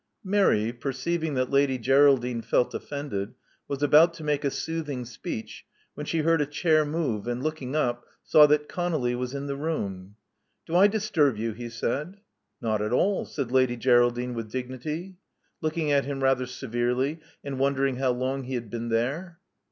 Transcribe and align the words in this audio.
Mary, 0.23 0.73
perceiving 0.73 1.35
that 1.35 1.51
Lady 1.51 1.77
Geraldine 1.77 2.41
felt 2.41 2.73
offended, 2.73 3.35
was 3.67 3.83
about 3.83 4.15
to 4.15 4.23
make 4.23 4.43
a 4.43 4.49
soothing 4.49 5.05
speech, 5.05 5.63
when 5.93 6.07
she 6.07 6.21
heard 6.21 6.41
a 6.41 6.47
chair 6.47 6.83
move, 6.83 7.27
and, 7.27 7.43
looking 7.43 7.75
up, 7.75 8.03
saw 8.23 8.47
that 8.47 8.67
ConoUy 8.67 9.15
was 9.15 9.35
in 9.35 9.45
the 9.45 9.55
room. 9.55 10.15
Do 10.65 10.75
I 10.75 10.87
disturb 10.87 11.37
you?" 11.37 11.51
he 11.51 11.69
said. 11.69 12.17
Not 12.59 12.81
at 12.81 12.91
all," 12.91 13.25
said 13.27 13.51
Lady 13.51 13.77
Geraldine 13.77 14.33
with 14.33 14.51
dignity, 14.51 15.17
looking 15.61 15.91
at 15.91 16.05
him 16.05 16.23
rather 16.23 16.47
severely, 16.47 17.19
and 17.43 17.59
wondering 17.59 17.97
how 17.97 18.09
long 18.09 18.45
he 18.45 18.55
had 18.55 18.71
been 18.71 18.89
there. 18.89 19.37